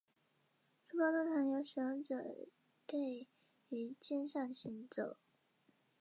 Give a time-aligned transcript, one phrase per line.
[0.89, 2.15] 书包通常由使用者
[2.87, 3.29] 背
[3.69, 5.15] 于肩上行走。